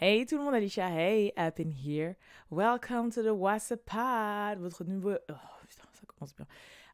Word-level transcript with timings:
Hey 0.00 0.26
tout 0.26 0.38
le 0.38 0.44
monde, 0.44 0.54
Alicia, 0.54 0.88
hey, 0.90 1.32
up 1.36 1.58
in 1.58 1.72
here. 1.72 2.14
Welcome 2.52 3.10
to 3.10 3.20
the 3.20 3.32
WhatsApp 3.32 3.84
Pod, 3.84 4.60
votre 4.60 4.84
nouveau... 4.84 5.16
Oh 5.28 5.34
putain, 5.68 5.88
ça 5.92 6.06
commence 6.06 6.36
bien. 6.36 6.46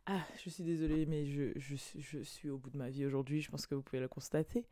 Ah, 0.06 0.22
je 0.42 0.48
suis 0.48 0.64
désolée, 0.64 1.04
mais 1.04 1.26
je, 1.26 1.52
je, 1.56 1.76
je 1.98 2.20
suis 2.20 2.48
au 2.48 2.56
bout 2.56 2.70
de 2.70 2.78
ma 2.78 2.88
vie 2.88 3.04
aujourd'hui, 3.04 3.42
je 3.42 3.50
pense 3.50 3.66
que 3.66 3.74
vous 3.74 3.82
pouvez 3.82 4.00
le 4.00 4.08
constater. 4.08 4.66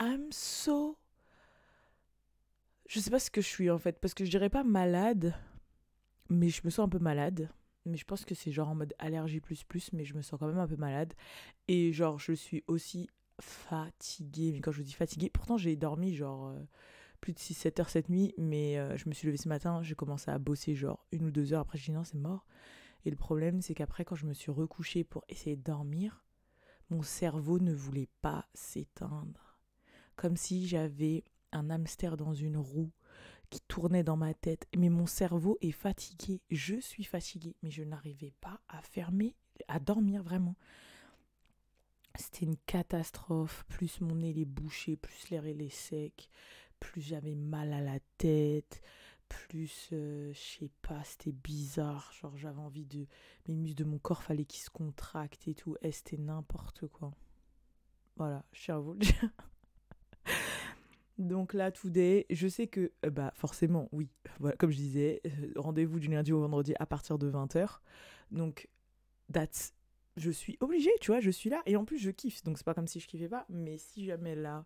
I'm 0.00 0.30
so... 0.30 0.96
Je 2.86 3.00
sais 3.00 3.10
pas 3.10 3.18
ce 3.18 3.28
que 3.28 3.40
je 3.40 3.48
suis 3.48 3.68
en 3.70 3.78
fait, 3.78 3.98
parce 3.98 4.14
que 4.14 4.24
je 4.24 4.30
dirais 4.30 4.50
pas 4.50 4.62
malade, 4.62 5.34
mais 6.30 6.50
je 6.50 6.60
me 6.62 6.70
sens 6.70 6.86
un 6.86 6.88
peu 6.88 7.00
malade. 7.00 7.50
Mais 7.86 7.96
je 7.96 8.04
pense 8.04 8.24
que 8.24 8.36
c'est 8.36 8.52
genre 8.52 8.68
en 8.68 8.76
mode 8.76 8.94
allergie 9.00 9.40
plus 9.40 9.64
plus, 9.64 9.92
mais 9.92 10.04
je 10.04 10.14
me 10.14 10.22
sens 10.22 10.38
quand 10.38 10.46
même 10.46 10.60
un 10.60 10.68
peu 10.68 10.76
malade. 10.76 11.12
Et 11.66 11.92
genre, 11.92 12.20
je 12.20 12.34
suis 12.34 12.62
aussi 12.68 13.10
fatiguée. 13.40 14.52
Mais 14.52 14.60
quand 14.60 14.70
je 14.70 14.76
vous 14.76 14.84
dis 14.84 14.92
fatiguée, 14.92 15.28
pourtant 15.28 15.56
j'ai 15.56 15.74
dormi 15.74 16.14
genre... 16.14 16.50
Euh, 16.50 16.62
plus 17.24 17.32
de 17.32 17.38
6-7 17.38 17.80
heures 17.80 17.88
cette 17.88 18.10
nuit, 18.10 18.34
mais 18.36 18.76
euh, 18.76 18.98
je 18.98 19.08
me 19.08 19.14
suis 19.14 19.26
levée 19.26 19.38
ce 19.38 19.48
matin, 19.48 19.80
j'ai 19.82 19.94
commencé 19.94 20.30
à 20.30 20.38
bosser 20.38 20.74
genre 20.74 21.06
une 21.10 21.24
ou 21.24 21.30
deux 21.30 21.54
heures, 21.54 21.62
après 21.62 21.78
j'ai 21.78 21.86
dit 21.90 21.96
non 21.96 22.04
c'est 22.04 22.18
mort. 22.18 22.44
Et 23.06 23.10
le 23.10 23.16
problème 23.16 23.62
c'est 23.62 23.72
qu'après 23.72 24.04
quand 24.04 24.14
je 24.14 24.26
me 24.26 24.34
suis 24.34 24.50
recouchée 24.52 25.04
pour 25.04 25.24
essayer 25.30 25.56
de 25.56 25.62
dormir, 25.62 26.22
mon 26.90 27.00
cerveau 27.00 27.58
ne 27.60 27.72
voulait 27.72 28.10
pas 28.20 28.44
s'éteindre. 28.52 29.58
Comme 30.16 30.36
si 30.36 30.68
j'avais 30.68 31.24
un 31.52 31.70
hamster 31.70 32.18
dans 32.18 32.34
une 32.34 32.58
roue 32.58 32.92
qui 33.48 33.62
tournait 33.68 34.04
dans 34.04 34.18
ma 34.18 34.34
tête. 34.34 34.66
Mais 34.76 34.90
mon 34.90 35.06
cerveau 35.06 35.56
est 35.62 35.72
fatigué, 35.72 36.42
je 36.50 36.78
suis 36.78 37.04
fatiguée, 37.04 37.56
mais 37.62 37.70
je 37.70 37.84
n'arrivais 37.84 38.34
pas 38.42 38.60
à 38.68 38.82
fermer, 38.82 39.34
à 39.68 39.78
dormir 39.78 40.22
vraiment. 40.22 40.56
C'était 42.16 42.44
une 42.44 42.58
catastrophe. 42.66 43.64
Plus 43.68 44.00
mon 44.00 44.14
nez 44.14 44.38
est 44.38 44.44
bouché, 44.44 44.96
plus 44.96 45.30
l'air 45.30 45.46
est 45.46 45.68
sec 45.70 46.28
plus 46.84 47.00
j'avais 47.00 47.34
mal 47.34 47.72
à 47.72 47.80
la 47.80 47.98
tête, 48.18 48.82
plus, 49.28 49.88
euh, 49.92 50.32
je 50.34 50.38
sais 50.38 50.70
pas, 50.82 51.02
c'était 51.04 51.32
bizarre. 51.32 52.12
Genre, 52.12 52.36
j'avais 52.36 52.60
envie 52.60 52.84
de. 52.84 53.06
Mes 53.48 53.54
muscles 53.54 53.78
de 53.78 53.84
mon 53.84 53.98
corps, 53.98 54.22
fallait 54.22 54.44
qu'ils 54.44 54.62
se 54.62 54.70
contractent 54.70 55.48
et 55.48 55.54
tout. 55.54 55.76
Et 55.82 55.92
c'était 55.92 56.18
n'importe 56.18 56.86
quoi. 56.88 57.12
Voilà, 58.16 58.44
je 58.52 58.64
tiens. 59.00 59.32
Donc 61.18 61.54
là, 61.54 61.70
today, 61.70 62.26
je 62.28 62.48
sais 62.48 62.66
que, 62.66 62.92
euh, 63.04 63.10
bah 63.10 63.32
forcément, 63.34 63.88
oui, 63.92 64.08
voilà, 64.40 64.56
comme 64.56 64.70
je 64.70 64.76
disais, 64.76 65.20
euh, 65.26 65.52
rendez-vous 65.56 66.00
du 66.00 66.08
lundi 66.08 66.32
au 66.32 66.40
vendredi 66.40 66.74
à 66.78 66.86
partir 66.86 67.18
de 67.18 67.30
20h. 67.30 67.80
Donc, 68.30 68.68
that's 69.32 69.72
je 70.16 70.30
suis 70.30 70.56
obligée, 70.60 70.92
tu 71.00 71.10
vois, 71.10 71.20
je 71.20 71.30
suis 71.30 71.50
là 71.50 71.60
et 71.66 71.76
en 71.76 71.84
plus 71.84 71.98
je 71.98 72.10
kiffe. 72.10 72.42
Donc 72.44 72.56
c'est 72.56 72.64
pas 72.64 72.74
comme 72.74 72.86
si 72.86 73.00
je 73.00 73.08
kiffais 73.08 73.28
pas, 73.28 73.46
mais 73.48 73.78
si 73.78 74.04
jamais 74.04 74.34
là 74.36 74.64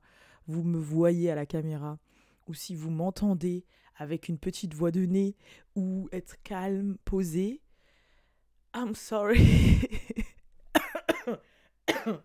vous 0.48 0.64
me 0.64 0.78
voyez 0.78 1.30
à 1.30 1.34
la 1.34 1.46
caméra 1.46 1.98
ou 2.46 2.54
si 2.54 2.74
vous 2.74 2.90
m'entendez 2.90 3.64
avec 3.94 4.28
une 4.28 4.38
petite 4.38 4.74
voix 4.74 4.90
de 4.90 5.04
nez 5.04 5.36
ou 5.74 6.08
être 6.12 6.42
calme, 6.42 6.96
posé, 7.04 7.60
I'm 8.74 8.94
sorry. 8.94 9.80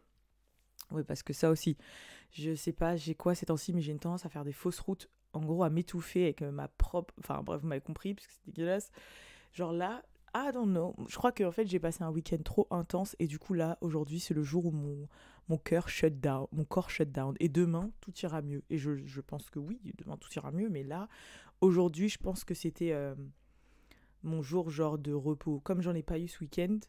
oui, 0.91 1.03
parce 1.05 1.23
que 1.23 1.33
ça 1.33 1.49
aussi, 1.49 1.77
je 2.31 2.55
sais 2.55 2.73
pas, 2.73 2.95
j'ai 2.95 3.15
quoi 3.15 3.35
ces 3.35 3.47
temps-ci, 3.47 3.73
mais 3.73 3.81
j'ai 3.81 3.91
une 3.91 3.99
tendance 3.99 4.25
à 4.25 4.29
faire 4.29 4.43
des 4.43 4.53
fausses 4.53 4.79
routes, 4.79 5.09
en 5.33 5.41
gros 5.41 5.63
à 5.63 5.69
m'étouffer 5.69 6.23
avec 6.23 6.41
ma 6.41 6.67
propre. 6.67 7.13
Enfin 7.19 7.41
bref, 7.43 7.61
vous 7.61 7.67
m'avez 7.67 7.81
compris, 7.81 8.13
parce 8.13 8.27
que 8.27 8.33
c'est 8.33 8.45
dégueulasse. 8.45 8.91
Genre 9.51 9.73
là, 9.73 10.03
I 10.35 10.51
don't 10.51 10.71
know. 10.71 10.95
Je 11.07 11.15
crois 11.15 11.31
qu'en 11.31 11.51
fait, 11.51 11.67
j'ai 11.67 11.79
passé 11.79 12.03
un 12.03 12.09
week-end 12.09 12.41
trop 12.43 12.67
intense 12.71 13.15
et 13.19 13.27
du 13.27 13.37
coup, 13.37 13.53
là, 13.53 13.77
aujourd'hui, 13.81 14.19
c'est 14.19 14.33
le 14.33 14.43
jour 14.43 14.65
où 14.65 14.71
mon, 14.71 15.07
mon 15.47 15.57
cœur 15.57 15.89
shut 15.89 16.19
down, 16.19 16.47
mon 16.51 16.65
corps 16.65 16.89
shut 16.89 17.11
down. 17.11 17.35
Et 17.39 17.49
demain, 17.49 17.91
tout 18.01 18.13
ira 18.23 18.41
mieux. 18.41 18.63
Et 18.69 18.77
je, 18.77 18.95
je 19.05 19.21
pense 19.21 19.49
que 19.49 19.59
oui, 19.59 19.79
demain, 19.97 20.17
tout 20.17 20.29
ira 20.35 20.51
mieux. 20.51 20.69
Mais 20.69 20.83
là, 20.83 21.07
aujourd'hui, 21.61 22.09
je 22.09 22.17
pense 22.17 22.43
que 22.43 22.55
c'était 22.55 22.93
euh, 22.93 23.13
mon 24.23 24.41
jour 24.41 24.71
genre 24.71 24.97
de 24.97 25.13
repos. 25.13 25.59
Comme 25.59 25.81
j'en 25.81 25.93
ai 25.93 26.03
pas 26.03 26.17
eu 26.17 26.27
ce 26.27 26.39
week-end, 26.39 26.79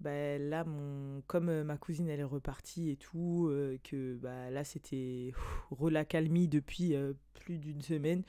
bah, 0.00 0.38
là, 0.38 0.64
mon, 0.64 1.20
comme 1.26 1.50
euh, 1.50 1.64
ma 1.64 1.76
cousine, 1.76 2.08
elle 2.08 2.20
est 2.20 2.24
repartie 2.24 2.88
et 2.88 2.96
tout, 2.96 3.48
euh, 3.50 3.78
que 3.84 4.14
bah, 4.16 4.50
là, 4.50 4.64
c'était 4.64 5.32
relacalmie 5.70 6.48
depuis 6.48 6.94
plus 7.34 7.58
d'une 7.58 7.82
semaine 7.82 8.22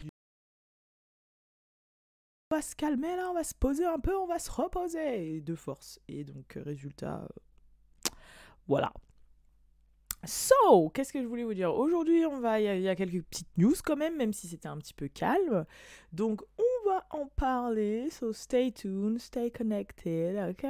va 2.59 2.61
se 2.61 2.75
calmer 2.75 3.15
là, 3.15 3.29
on 3.29 3.33
va 3.33 3.45
se 3.45 3.55
poser 3.55 3.85
un 3.85 3.99
peu, 3.99 4.13
on 4.17 4.25
va 4.25 4.37
se 4.37 4.51
reposer 4.51 5.39
de 5.39 5.55
force. 5.55 5.97
Et 6.09 6.25
donc, 6.25 6.57
euh, 6.57 6.63
résultat, 6.63 7.23
euh, 7.23 8.09
voilà. 8.67 8.91
So, 10.25 10.89
qu'est-ce 10.89 11.13
que 11.13 11.21
je 11.21 11.27
voulais 11.27 11.45
vous 11.45 11.53
dire? 11.53 11.73
Aujourd'hui, 11.73 12.25
on 12.25 12.41
va, 12.41 12.59
il 12.59 12.81
y, 12.81 12.89
a 12.89 12.95
quelques 12.97 13.23
petites 13.23 13.57
news 13.57 13.75
quand 13.85 13.95
même, 13.95 14.17
même 14.17 14.33
si 14.33 14.49
c'était 14.49 14.67
un 14.67 14.77
petit 14.77 14.93
peu 14.93 15.07
calme. 15.07 15.65
Donc, 16.11 16.41
on 16.57 16.89
va 16.89 17.05
en 17.11 17.27
parler. 17.27 18.09
So, 18.09 18.33
stay 18.33 18.73
tuned, 18.73 19.19
stay 19.19 19.49
connected, 19.49 20.35
ok? 20.49 20.65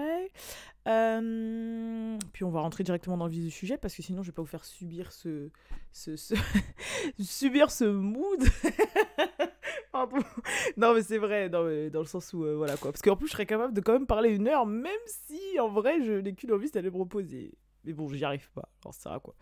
Euh, 0.87 2.17
Puis, 2.33 2.43
on 2.43 2.51
va 2.51 2.61
rentrer 2.61 2.83
directement 2.83 3.17
dans 3.17 3.25
le 3.25 3.31
vif 3.31 3.45
du 3.45 3.49
sujet 3.49 3.79
parce 3.79 3.95
que 3.95 4.03
sinon, 4.03 4.21
je 4.21 4.27
vais 4.27 4.35
pas 4.35 4.43
vous 4.43 4.47
faire 4.47 4.65
subir 4.65 5.11
ce, 5.11 5.49
ce, 5.91 6.15
ce 6.15 6.35
subir 7.19 7.71
ce 7.71 7.85
mood. 7.85 8.43
Non, 10.77 10.93
mais 10.93 11.01
c'est 11.01 11.17
vrai, 11.17 11.49
dans, 11.49 11.63
le 11.63 12.05
sens 12.05 12.33
où, 12.33 12.43
euh, 12.43 12.55
voilà 12.55 12.77
quoi. 12.77 12.91
Parce 12.91 13.01
qu'en 13.01 13.15
plus, 13.15 13.27
je 13.27 13.33
serais 13.33 13.45
capable 13.45 13.73
de 13.73 13.81
quand 13.81 13.93
même 13.93 14.07
parler 14.07 14.29
une 14.29 14.47
heure, 14.47 14.65
même 14.65 14.91
si 15.05 15.59
en 15.59 15.69
vrai, 15.69 16.01
je 16.03 16.13
n'ai 16.13 16.33
qu'une 16.33 16.51
envie, 16.51 16.69
d'aller 16.69 16.91
me 16.91 16.97
reposer. 16.97 17.53
Mais 17.85 17.93
bon, 17.93 18.09
j'y 18.09 18.23
arrive 18.25 18.49
pas. 18.51 18.69
Alors, 18.83 18.93
ça 18.93 19.19
quoi 19.23 19.35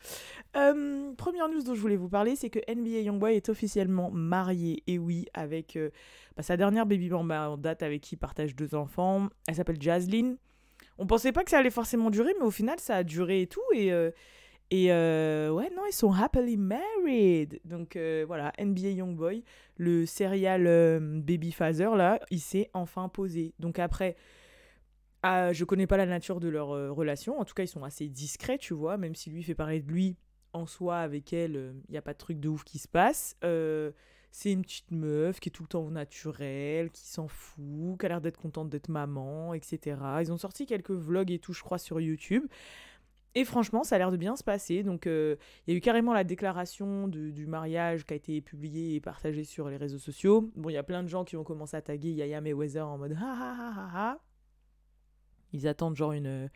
euh, 0.55 1.13
Première 1.15 1.49
news 1.49 1.63
dont 1.63 1.73
je 1.73 1.81
voulais 1.81 1.95
vous 1.95 2.09
parler, 2.09 2.35
c'est 2.35 2.49
que 2.49 2.59
NBA 2.71 3.01
Youngboy 3.01 3.35
est 3.35 3.49
officiellement 3.49 4.11
marié, 4.11 4.83
et 4.87 4.99
oui, 4.99 5.25
avec 5.33 5.75
euh, 5.75 5.89
bah, 6.35 6.43
sa 6.43 6.55
dernière 6.55 6.85
baby 6.85 7.09
mama 7.09 7.49
en 7.49 7.57
date 7.57 7.83
avec 7.83 8.01
qui 8.01 8.15
il 8.15 8.17
partage 8.17 8.55
deux 8.55 8.75
enfants. 8.75 9.27
Elle 9.47 9.55
s'appelle 9.55 9.81
Jaslyn. 9.81 10.35
On 10.99 11.07
pensait 11.07 11.31
pas 11.31 11.43
que 11.43 11.49
ça 11.49 11.59
allait 11.59 11.69
forcément 11.69 12.09
durer, 12.09 12.33
mais 12.39 12.45
au 12.45 12.51
final, 12.51 12.79
ça 12.79 12.97
a 12.97 13.03
duré 13.03 13.41
et 13.41 13.47
tout. 13.47 13.61
Et. 13.73 13.91
Et 14.69 14.91
euh, 14.91 15.49
ouais, 15.49 15.69
non, 15.75 15.83
ils 15.87 15.93
sont 15.93 16.11
happily 16.11 16.57
married. 16.57 17.61
Donc 17.63 17.95
euh, 17.95 18.25
voilà, 18.27 18.51
NBA 18.59 18.89
Youngboy, 18.89 19.43
le 19.77 20.05
serial 20.05 20.67
euh, 20.67 20.99
Baby 20.99 21.51
Father, 21.51 21.95
là, 21.95 22.19
il 22.31 22.41
s'est 22.41 22.69
enfin 22.73 23.07
posé. 23.07 23.53
Donc 23.59 23.79
après, 23.79 24.17
ah, 25.23 25.53
je 25.53 25.63
connais 25.63 25.87
pas 25.87 25.97
la 25.97 26.05
nature 26.05 26.41
de 26.41 26.49
leur 26.49 26.67
relation. 26.67 27.39
En 27.39 27.45
tout 27.45 27.53
cas, 27.53 27.63
ils 27.63 27.69
sont 27.69 27.83
assez 27.83 28.09
discrets, 28.09 28.57
tu 28.57 28.73
vois. 28.73 28.97
Même 28.97 29.15
si 29.15 29.29
lui 29.29 29.41
fait 29.41 29.55
parler 29.55 29.81
de 29.81 29.89
lui 29.89 30.17
en 30.51 30.65
soi 30.65 30.99
avec 30.99 31.31
elle, 31.31 31.75
il 31.87 31.91
n'y 31.91 31.97
a 31.97 32.01
pas 32.01 32.13
de 32.13 32.17
truc 32.17 32.39
de 32.39 32.49
ouf 32.49 32.63
qui 32.63 32.77
se 32.77 32.87
passe. 32.87 33.37
c'est 34.31 34.51
une 34.51 34.63
petite 34.63 34.91
meuf 34.91 35.39
qui 35.39 35.47
est 35.49 35.51
tout 35.51 35.63
le 35.63 35.69
temps 35.69 35.83
au 35.83 35.91
naturel, 35.91 36.91
qui 36.91 37.07
s'en 37.07 37.29
fout, 37.29 37.99
qui 37.99 38.05
a 38.05 38.09
l'air 38.09 38.21
d'être 38.21 38.37
contente 38.37 38.69
d'être 38.69 38.89
maman, 38.89 39.53
etc. 39.53 39.97
Ils 40.21 40.31
ont 40.31 40.37
sorti 40.37 40.65
quelques 40.65 40.91
vlogs 40.91 41.31
et 41.31 41.39
tout, 41.39 41.53
je 41.53 41.63
crois, 41.63 41.77
sur 41.77 42.01
YouTube. 42.01 42.43
Et 43.37 43.45
franchement, 43.45 43.83
ça 43.83 43.93
a 43.93 43.97
l'air 43.99 44.09
de 44.09 44.17
bien 44.17 44.35
se 44.35 44.43
passer. 44.43 44.81
Donc, 44.81 45.05
euh, 45.05 45.35
il 45.67 45.71
y 45.71 45.75
a 45.75 45.77
eu 45.77 45.79
carrément 45.79 46.11
la 46.11 46.23
déclaration 46.23 47.07
du 47.07 47.45
mariage 47.45 48.03
qui 48.03 48.13
a 48.13 48.15
été 48.15 48.41
publiée 48.41 48.95
et 48.95 48.99
partagée 48.99 49.43
sur 49.43 49.69
les 49.69 49.77
réseaux 49.77 49.99
sociaux. 49.99 50.51
Bon, 50.55 50.71
il 50.71 50.73
y 50.73 50.77
a 50.77 50.81
plein 50.81 51.03
de 51.03 51.07
gens 51.07 51.23
qui 51.23 51.37
ont 51.37 51.43
commencé 51.43 51.77
à 51.77 51.83
taguer 51.83 52.09
Yaya 52.09 52.41
Weather 52.41 52.87
en 52.87 52.97
mode 52.97 53.11
ha 53.11 53.17
ha 53.19 53.55
ha 53.59 53.73
ha 53.75 53.89
ha. 53.93 54.19
Ils 55.53 55.67
attendent 55.67 55.95
genre 55.95 56.13
une, 56.13 56.49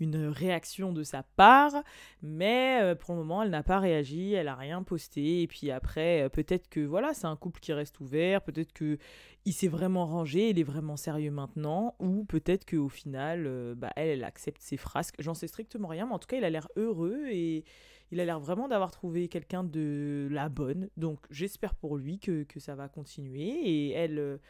une 0.00 0.26
réaction 0.26 0.92
de 0.92 1.02
sa 1.02 1.22
part, 1.22 1.74
mais 2.22 2.80
euh, 2.82 2.94
pour 2.94 3.14
le 3.14 3.20
moment, 3.20 3.42
elle 3.42 3.50
n'a 3.50 3.62
pas 3.62 3.78
réagi, 3.78 4.32
elle 4.32 4.46
n'a 4.46 4.54
rien 4.54 4.82
posté. 4.82 5.42
Et 5.42 5.46
puis 5.46 5.70
après, 5.70 6.22
euh, 6.22 6.28
peut-être 6.28 6.68
que 6.68 6.80
voilà, 6.80 7.14
c'est 7.14 7.26
un 7.26 7.36
couple 7.36 7.60
qui 7.60 7.72
reste 7.72 8.00
ouvert, 8.00 8.42
peut-être 8.42 8.72
que 8.72 8.98
il 9.44 9.52
s'est 9.52 9.68
vraiment 9.68 10.06
rangé, 10.06 10.50
il 10.50 10.58
est 10.58 10.64
vraiment 10.64 10.96
sérieux 10.96 11.30
maintenant, 11.30 11.94
ou 11.98 12.24
peut-être 12.24 12.68
qu'au 12.68 12.88
final, 12.88 13.44
euh, 13.46 13.74
bah, 13.74 13.90
elle, 13.96 14.08
elle 14.08 14.24
accepte 14.24 14.60
ses 14.60 14.76
frasques. 14.76 15.16
J'en 15.18 15.34
sais 15.34 15.46
strictement 15.46 15.88
rien, 15.88 16.06
mais 16.06 16.12
en 16.12 16.18
tout 16.18 16.28
cas, 16.28 16.36
il 16.36 16.44
a 16.44 16.50
l'air 16.50 16.68
heureux 16.76 17.26
et 17.28 17.64
il 18.10 18.20
a 18.20 18.24
l'air 18.24 18.40
vraiment 18.40 18.68
d'avoir 18.68 18.90
trouvé 18.90 19.28
quelqu'un 19.28 19.64
de 19.64 20.28
la 20.30 20.48
bonne. 20.48 20.88
Donc 20.96 21.20
j'espère 21.30 21.74
pour 21.74 21.96
lui 21.96 22.18
que, 22.18 22.42
que, 22.42 22.58
ça 22.58 22.74
va 22.74 22.88
continuer 22.88 23.48
et 23.48 23.90
elle 23.92 24.40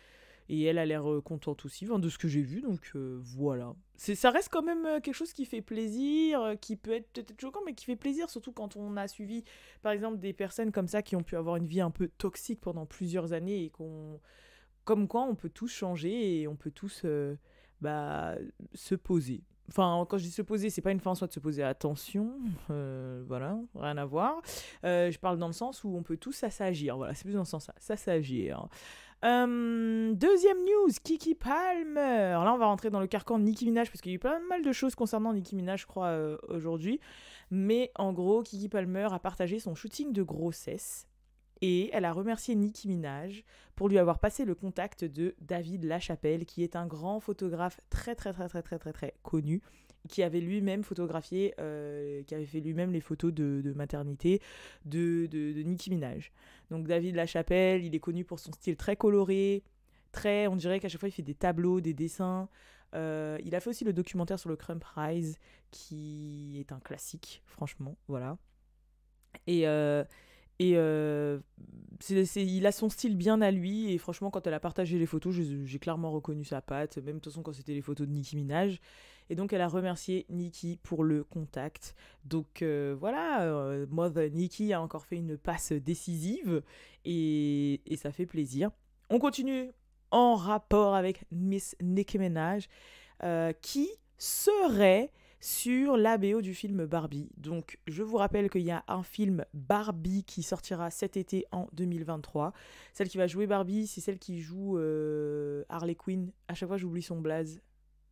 et 0.51 0.65
elle 0.65 0.79
a 0.79 0.85
l'air 0.85 1.09
euh, 1.09 1.21
contente 1.21 1.65
aussi, 1.65 1.87
de 1.87 2.09
ce 2.09 2.19
que 2.19 2.27
j'ai 2.27 2.43
vu, 2.43 2.61
donc 2.61 2.91
euh, 2.97 3.21
voilà. 3.23 3.73
C'est, 3.95 4.17
ça 4.17 4.31
reste 4.31 4.49
quand 4.51 4.63
même 4.63 4.85
euh, 4.85 5.01
quelque 5.01 5.15
chose 5.15 5.33
qui 5.33 5.45
fait 5.45 5.63
plaisir, 5.63 6.57
qui 6.61 6.75
peut 6.75 6.91
être 6.91 7.09
peut-être 7.13 7.41
choquant, 7.41 7.61
mais 7.65 7.75
qui 7.75 7.85
fait 7.85 7.95
plaisir, 7.95 8.29
surtout 8.29 8.51
quand 8.51 8.77
on 8.77 8.97
a 8.97 9.07
suivi, 9.07 9.45
par 9.81 9.93
exemple, 9.93 10.19
des 10.19 10.33
personnes 10.33 10.73
comme 10.73 10.89
ça 10.89 11.03
qui 11.03 11.15
ont 11.15 11.23
pu 11.23 11.37
avoir 11.37 11.55
une 11.55 11.67
vie 11.67 11.81
un 11.81 11.93
peu 11.93 12.09
toxique 12.09 12.61
pendant 12.61 12.85
plusieurs 12.85 13.33
années 13.33 13.65
et 13.65 13.71
qu'on. 13.71 14.21
Comme 14.85 15.07
quoi, 15.07 15.23
on 15.23 15.37
peut 15.37 15.51
tous 15.51 15.69
changer 15.69 16.41
et 16.41 16.49
on 16.49 16.57
peut 16.57 16.73
tous 16.73 17.05
bah, 17.81 18.35
se 18.75 18.95
poser. 18.97 19.45
Enfin, 19.69 20.05
quand 20.09 20.19
je 20.19 20.25
dis 20.25 20.31
se 20.33 20.43
poser, 20.43 20.69
c'est 20.69 20.81
pas 20.81 20.91
une 20.91 20.99
fin 20.99 21.13
en 21.13 21.15
soi 21.15 21.29
de 21.29 21.33
se 21.33 21.39
poser 21.39 21.63
attention, 21.63 22.33
voilà, 22.67 23.61
rien 23.77 23.97
à 23.99 24.05
voir. 24.05 24.41
je 24.83 25.17
parle 25.19 25.39
dans 25.39 25.47
le 25.47 25.53
sens 25.53 25.85
où 25.85 25.95
on 25.95 26.03
peut 26.03 26.17
tous 26.17 26.33
s'agir, 26.33 26.97
voilà, 26.97 27.15
c'est 27.15 27.25
plus 27.25 27.35
dans 27.35 27.45
ce 27.45 27.53
sens-là, 27.53 27.97
s'agir. 27.97 28.69
Euh, 29.23 30.15
deuxième 30.15 30.59
news, 30.59 30.93
Kiki 31.05 31.35
Palmer. 31.35 32.33
Là, 32.43 32.53
on 32.55 32.59
va 32.59 32.67
rentrer 32.67 32.89
dans 32.89 33.01
le 33.01 33.07
carcan 33.07 33.39
de 33.39 33.45
Nicki 33.45 33.67
Minaj 33.67 33.91
parce 33.91 34.01
qu'il 34.01 34.13
y 34.13 34.15
a 34.15 34.17
eu 34.17 34.21
pas 34.21 34.41
mal 34.49 34.63
de 34.63 34.73
choses 34.73 34.95
concernant 34.95 35.35
Nicki 35.35 35.57
Minaj, 35.57 35.83
je 35.83 35.87
crois, 35.87 36.07
euh, 36.07 36.39
aujourd'hui. 36.49 37.01
Mais 37.51 37.93
en 37.97 38.13
gros, 38.13 38.43
Kiki 38.43 38.69
Palmer 38.69 39.09
a 39.13 39.19
partagé 39.19 39.59
son 39.59 39.75
shooting 39.75 40.13
de 40.13 40.23
grossesse. 40.23 41.07
Et 41.61 41.91
elle 41.93 42.07
a 42.07 42.13
remercié 42.13 42.55
Nicki 42.55 42.89
Minaj 42.89 43.45
pour 43.77 43.91
lui 43.91 43.99
avoir 43.99 44.19
passé 44.19 44.47
le 44.47 44.55
contact 44.55 45.05
de 45.05 45.35
David 45.43 45.85
Lachapelle, 45.85 46.47
qui 46.47 46.63
est 46.63 46.75
un 46.75 46.87
grand 46.87 47.21
photographe 47.21 47.81
très 47.91 48.15
très 48.15 48.33
très 48.33 48.49
très 48.49 48.63
très 48.63 48.79
très 48.79 48.93
très 48.95 49.15
connu, 49.23 49.61
qui 50.09 50.23
avait 50.23 50.41
lui-même 50.41 50.83
photographié, 50.83 51.55
euh, 51.61 52.23
qui 52.25 52.35
avait 52.35 52.47
fait 52.47 52.61
lui-même 52.61 52.93
les 52.93 53.01
photos 53.01 53.33
de, 53.33 53.73
maternité 53.77 54.41
de, 54.85 55.27
de, 55.27 55.63
Nicki 55.63 55.91
Minaj. 55.91 56.33
Donc 56.71 56.87
David 56.87 57.15
Lachapelle, 57.15 57.85
il 57.85 57.95
est 57.95 58.01
connu 58.01 58.25
pour 58.25 58.39
son 58.39 58.53
style 58.53 58.77
très 58.77 58.97
coloré, 58.97 59.63
très, 60.13 60.47
on 60.47 60.57
dirait 60.57 60.81
qu'à 60.81 60.89
chaque 60.89 61.01
fois 61.01 61.09
il 61.09 61.13
fait 61.13 61.23
des 61.23 61.35
tableaux, 61.35 61.81
des 61.81 61.95
dessins. 61.95 62.49
Euh, 62.95 63.39
il 63.45 63.55
a 63.55 63.61
fait 63.61 63.71
aussi 63.71 63.85
le 63.85 63.93
documentaire 63.93 64.39
sur 64.39 64.49
le 64.49 64.57
Crump 64.57 64.83
Rise, 64.97 65.39
qui 65.71 66.57
est 66.59 66.73
un 66.73 66.81
classique, 66.81 67.43
franchement, 67.47 67.97
voilà. 68.09 68.37
Et, 69.47 69.69
euh, 69.69 70.05
et 70.59 70.73
euh, 70.77 71.39
il 72.11 72.67
a 72.67 72.73
son 72.73 72.89
style 72.89 73.17
bien 73.17 73.41
à 73.41 73.51
lui, 73.51 73.93
et 73.93 73.99
franchement, 73.99 74.31
quand 74.31 74.47
elle 74.47 74.55
a 74.55 74.61
partagé 74.61 74.99
les 74.99 75.07
photos, 75.07 75.35
j'ai 75.35 75.79
clairement 75.79 76.11
reconnu 76.11 76.45
sa 76.45 76.61
patte, 76.61 76.99
même 76.99 77.17
de 77.17 77.21
toute 77.21 77.33
façon 77.33 77.43
quand 77.43 77.53
c'était 77.53 77.75
les 77.75 77.83
photos 77.83 78.07
de 78.07 78.13
Nicki 78.13 78.37
Minaj. 78.37 78.81
Et 79.31 79.37
donc 79.37 79.55
elle 79.55 79.63
a 79.63 79.69
remercié 79.69 80.27
Nicki 80.29 80.79
pour 80.83 81.03
le 81.03 81.25
contact. 81.25 81.95
Donc 82.25 82.63
voilà, 82.63 83.87
Mother 83.89 84.31
Nicki 84.31 84.75
a 84.75 84.83
encore 84.83 85.07
fait 85.07 85.17
une 85.17 85.39
passe 85.39 85.73
décisive, 85.73 86.63
et, 87.05 87.81
ça 87.97 88.13
fait 88.13 88.27
plaisir. 88.27 88.71
On 89.09 89.19
continue 89.19 89.71
en 90.11 90.35
rapport 90.35 90.95
avec 90.95 91.25
Miss 91.31 91.77
Nicki 91.81 92.19
Minaj, 92.19 92.69
euh, 93.23 93.53
qui 93.61 93.89
serait 94.19 95.13
sur 95.41 95.97
l'ABO 95.97 96.43
du 96.43 96.53
film 96.53 96.85
Barbie. 96.85 97.31
Donc 97.39 97.79
je 97.87 98.03
vous 98.03 98.19
rappelle 98.19 98.51
qu'il 98.51 98.63
y 98.63 98.71
a 98.71 98.85
un 98.89 99.03
film 99.03 99.45
Barbie 99.55 100.25
qui 100.25 100.43
sortira 100.43 100.91
cet 100.91 101.17
été 101.17 101.47
en 101.51 101.67
2023. 101.73 102.53
Celle 102.93 103.09
qui 103.09 103.17
va 103.17 103.27
jouer 103.27 103.47
Barbie, 103.47 103.87
c'est 103.87 104.03
celle 104.03 104.19
qui 104.19 104.41
joue 104.41 104.77
euh, 104.79 105.65
Harley 105.71 105.95
Quinn. 105.95 106.31
À 106.49 106.55
chaque 106.55 106.69
fois 106.69 106.77
j'oublie 106.77 107.03
son 107.03 107.21
blaze. 107.21 107.63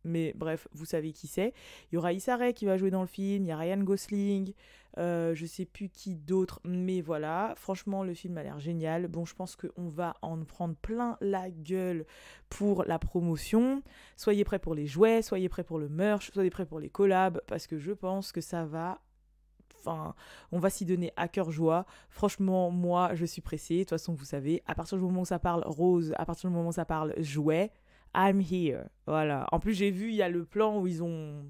Mais 0.09 0.33
bref, 0.35 0.67
vous 0.73 0.85
savez 0.85 1.13
qui 1.13 1.27
c'est. 1.27 1.53
Il 1.91 1.95
y 1.95 1.97
aura 1.97 2.13
Issa 2.13 2.51
qui 2.53 2.65
va 2.65 2.77
jouer 2.77 2.91
dans 2.91 3.01
le 3.01 3.07
film, 3.07 3.45
il 3.45 3.47
y 3.47 3.51
a 3.51 3.57
Ryan 3.57 3.83
Gosling, 3.83 4.53
euh, 4.97 5.35
je 5.35 5.45
sais 5.45 5.65
plus 5.65 5.89
qui 5.89 6.15
d'autre, 6.15 6.59
mais 6.63 7.01
voilà. 7.01 7.53
Franchement, 7.55 8.03
le 8.03 8.13
film 8.13 8.37
a 8.37 8.43
l'air 8.43 8.59
génial. 8.59 9.07
Bon, 9.07 9.25
je 9.25 9.35
pense 9.35 9.55
qu'on 9.55 9.87
va 9.87 10.15
en 10.21 10.43
prendre 10.43 10.75
plein 10.75 11.17
la 11.21 11.49
gueule 11.49 12.05
pour 12.49 12.83
la 12.85 12.99
promotion. 12.99 13.83
Soyez 14.17 14.43
prêts 14.43 14.59
pour 14.59 14.75
les 14.75 14.87
jouets, 14.87 15.21
soyez 15.21 15.47
prêts 15.49 15.63
pour 15.63 15.79
le 15.79 15.89
merch, 15.89 16.31
soyez 16.31 16.49
prêts 16.49 16.65
pour 16.65 16.79
les 16.79 16.89
collabs, 16.89 17.41
parce 17.47 17.67
que 17.67 17.77
je 17.77 17.91
pense 17.91 18.31
que 18.31 18.41
ça 18.41 18.65
va 18.65 19.01
Enfin, 19.79 20.13
on 20.51 20.59
va 20.59 20.69
s'y 20.69 20.83
donner 20.85 21.13
à 21.15 21.29
cœur 21.29 21.51
joie. 21.51 21.85
Franchement, 22.09 22.69
moi, 22.69 23.11
je 23.13 23.25
suis 23.25 23.41
pressée. 23.41 23.75
De 23.75 23.79
toute 23.83 23.91
façon, 23.91 24.13
vous 24.13 24.25
savez, 24.25 24.61
à 24.67 24.75
partir 24.75 24.97
du 24.97 25.03
moment 25.05 25.21
où 25.21 25.25
ça 25.25 25.39
parle 25.39 25.63
rose, 25.65 26.13
à 26.17 26.25
partir 26.25 26.49
du 26.49 26.55
moment 26.55 26.69
où 26.69 26.73
ça 26.73 26.83
parle 26.83 27.13
jouet, 27.17 27.71
I'm 28.15 28.41
here. 28.41 28.85
Voilà. 29.07 29.47
En 29.51 29.59
plus, 29.59 29.73
j'ai 29.73 29.91
vu, 29.91 30.09
il 30.09 30.15
y 30.15 30.21
a 30.21 30.29
le 30.29 30.45
plan 30.45 30.79
où 30.79 30.87
ils 30.87 31.03
ont. 31.03 31.45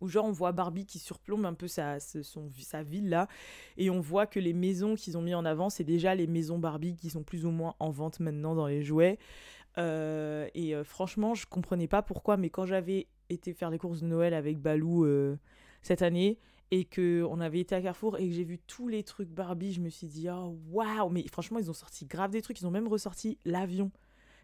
Où 0.00 0.08
genre 0.08 0.24
on 0.24 0.32
voit 0.32 0.52
Barbie 0.52 0.86
qui 0.86 0.98
surplombe 0.98 1.44
un 1.44 1.52
peu 1.52 1.68
sa, 1.68 2.00
son, 2.00 2.48
sa 2.58 2.82
ville 2.82 3.10
là. 3.10 3.28
Et 3.76 3.90
on 3.90 4.00
voit 4.00 4.26
que 4.26 4.40
les 4.40 4.54
maisons 4.54 4.94
qu'ils 4.94 5.18
ont 5.18 5.22
mis 5.22 5.34
en 5.34 5.44
avant, 5.44 5.68
c'est 5.68 5.84
déjà 5.84 6.14
les 6.14 6.26
maisons 6.26 6.58
Barbie 6.58 6.96
qui 6.96 7.10
sont 7.10 7.22
plus 7.22 7.44
ou 7.44 7.50
moins 7.50 7.74
en 7.80 7.90
vente 7.90 8.18
maintenant 8.18 8.54
dans 8.54 8.66
les 8.66 8.82
jouets. 8.82 9.18
Euh, 9.76 10.48
et 10.54 10.74
euh, 10.74 10.84
franchement, 10.84 11.34
je 11.34 11.46
comprenais 11.46 11.86
pas 11.86 12.00
pourquoi, 12.00 12.38
mais 12.38 12.48
quand 12.48 12.64
j'avais 12.64 13.08
été 13.28 13.52
faire 13.52 13.68
les 13.68 13.78
courses 13.78 14.00
de 14.00 14.06
Noël 14.06 14.32
avec 14.32 14.58
Balou 14.58 15.04
euh, 15.04 15.36
cette 15.82 16.02
année, 16.02 16.38
et 16.70 16.84
que 16.84 17.26
on 17.28 17.40
avait 17.40 17.60
été 17.60 17.74
à 17.74 17.82
Carrefour 17.82 18.18
et 18.18 18.28
que 18.28 18.34
j'ai 18.34 18.44
vu 18.44 18.58
tous 18.58 18.88
les 18.88 19.02
trucs 19.02 19.28
Barbie, 19.28 19.72
je 19.72 19.80
me 19.80 19.88
suis 19.88 20.06
dit, 20.06 20.28
oh 20.30 20.56
waouh! 20.70 21.10
Mais 21.10 21.26
franchement, 21.28 21.58
ils 21.58 21.68
ont 21.68 21.74
sorti 21.74 22.06
grave 22.06 22.30
des 22.30 22.42
trucs, 22.42 22.60
ils 22.60 22.66
ont 22.66 22.70
même 22.70 22.88
ressorti 22.88 23.38
l'avion. 23.44 23.90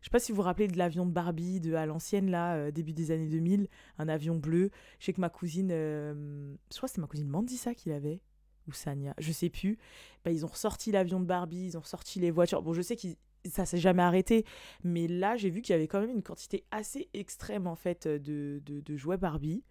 Je 0.01 0.07
sais 0.07 0.11
pas 0.11 0.19
si 0.19 0.33
vous 0.33 0.37
vous 0.37 0.43
rappelez 0.43 0.69
de 0.69 0.79
l'avion 0.79 1.07
de 1.07 1.11
Barbie 1.11 1.61
de 1.61 1.75
à 1.75 1.87
l'ancienne 1.87 2.31
là, 2.31 2.55
euh, 2.57 2.71
début 2.71 2.93
des 2.93 3.11
années 3.11 3.29
2000, 3.29 3.69
un 3.99 4.09
avion 4.09 4.37
bleu. 4.37 4.71
Je 4.99 5.07
sais 5.07 5.13
que 5.13 5.21
ma 5.21 5.29
cousine, 5.31 5.71
euh, 5.73 6.55
je 6.71 6.77
crois 6.77 6.89
que 6.89 6.95
c'est 6.95 7.01
ma 7.01 7.07
cousine 7.07 7.29
Mandisa 7.29 7.75
qui 7.75 7.89
l'avait 7.89 8.21
ou 8.69 8.73
Sanya, 8.73 9.15
je 9.19 9.33
sais 9.33 9.51
plus. 9.51 9.79
Bah, 10.25 10.31
ils 10.31 10.45
ont 10.45 10.49
ressorti 10.49 10.93
l'avion 10.93 11.21
de 11.21 11.25
Barbie, 11.25 11.67
ils 11.67 11.77
ont 11.77 11.81
ressorti 11.81 12.21
les 12.21 12.31
voitures. 12.31 12.63
Bon, 12.63 12.73
je 12.73 12.83
sais 12.83 12.97
que 12.97 13.07
ça 13.49 13.65
s'est 13.65 13.79
jamais 13.79 14.03
arrêté, 14.03 14.45
mais 14.83 15.07
là 15.07 15.37
j'ai 15.37 15.51
vu 15.51 15.63
qu'il 15.63 15.73
y 15.73 15.77
avait 15.77 15.87
quand 15.87 16.01
même 16.01 16.11
une 16.11 16.23
quantité 16.23 16.65
assez 16.73 17.09
extrême 17.15 17.69
en 17.69 17.77
fait 17.77 18.09
de, 18.09 18.61
de, 18.65 18.97
jouets 18.97 19.17
Barbie. 19.17 19.63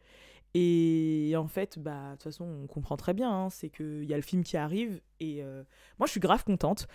Et 0.53 1.33
en 1.35 1.47
fait, 1.47 1.77
bah, 1.77 2.11
de 2.11 2.13
toute 2.13 2.23
façon, 2.23 2.45
on 2.45 2.67
comprend 2.67 2.95
très 2.95 3.13
bien, 3.13 3.29
hein, 3.29 3.49
c'est 3.49 3.69
qu'il 3.69 4.05
y 4.05 4.13
a 4.13 4.15
le 4.15 4.21
film 4.21 4.41
qui 4.41 4.55
arrive, 4.55 5.01
et 5.19 5.43
euh, 5.43 5.63
moi 5.99 6.07
je 6.07 6.11
suis 6.11 6.21
grave 6.21 6.45
contente. 6.45 6.87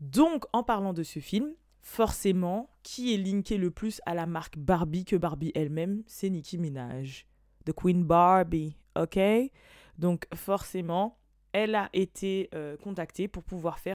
Donc, 0.00 0.44
en 0.52 0.62
parlant 0.62 0.92
de 0.92 1.02
ce 1.02 1.18
film, 1.18 1.52
forcément, 1.80 2.70
qui 2.82 3.14
est 3.14 3.18
linké 3.18 3.56
le 3.58 3.70
plus 3.70 4.00
à 4.06 4.14
la 4.14 4.26
marque 4.26 4.58
Barbie 4.58 5.04
que 5.04 5.16
Barbie 5.16 5.52
elle-même 5.54 6.02
C'est 6.06 6.30
Nicki 6.30 6.58
Minaj. 6.58 7.26
The 7.64 7.72
Queen 7.72 8.04
Barbie, 8.04 8.76
ok? 8.96 9.18
Donc 9.98 10.26
forcément, 10.34 11.18
elle 11.52 11.74
a 11.74 11.90
été 11.92 12.48
euh, 12.54 12.76
contactée 12.76 13.28
pour 13.28 13.42
pouvoir 13.42 13.78
faire 13.78 13.94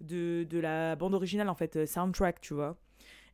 de, 0.00 0.44
de, 0.44 0.58
la 0.58 0.94
bande 0.94 1.14
originale, 1.14 1.48
en 1.48 1.54
fait, 1.54 1.76
euh, 1.76 1.86
soundtrack, 1.86 2.40
tu 2.40 2.54
vois. 2.54 2.76